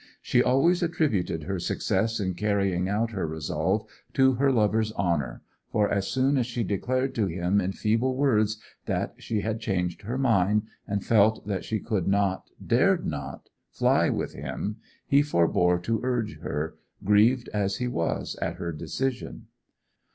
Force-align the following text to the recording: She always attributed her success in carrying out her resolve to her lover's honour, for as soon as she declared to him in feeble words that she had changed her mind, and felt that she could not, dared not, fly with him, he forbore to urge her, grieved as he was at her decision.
She 0.19 0.41
always 0.41 0.81
attributed 0.81 1.43
her 1.43 1.59
success 1.59 2.19
in 2.19 2.33
carrying 2.33 2.89
out 2.89 3.11
her 3.11 3.27
resolve 3.27 3.85
to 4.13 4.33
her 4.33 4.51
lover's 4.51 4.91
honour, 4.93 5.43
for 5.71 5.91
as 5.91 6.07
soon 6.07 6.39
as 6.39 6.47
she 6.47 6.63
declared 6.63 7.13
to 7.13 7.27
him 7.27 7.61
in 7.61 7.73
feeble 7.73 8.15
words 8.15 8.57
that 8.87 9.13
she 9.19 9.41
had 9.41 9.59
changed 9.59 10.01
her 10.01 10.17
mind, 10.17 10.63
and 10.87 11.05
felt 11.05 11.45
that 11.45 11.63
she 11.65 11.79
could 11.79 12.07
not, 12.07 12.49
dared 12.65 13.05
not, 13.05 13.49
fly 13.69 14.09
with 14.09 14.33
him, 14.33 14.77
he 15.05 15.21
forbore 15.21 15.77
to 15.83 15.99
urge 16.01 16.39
her, 16.39 16.77
grieved 17.03 17.47
as 17.49 17.77
he 17.77 17.87
was 17.87 18.35
at 18.41 18.55
her 18.55 18.71
decision. 18.71 19.45